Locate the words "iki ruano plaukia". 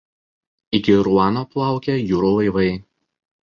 0.79-2.01